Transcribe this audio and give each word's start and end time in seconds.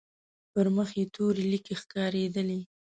پر 0.51 0.65
مخ 0.75 0.89
يې 0.99 1.05
تورې 1.15 1.43
ليکې 1.51 1.73
ښکارېدلې. 1.81 2.59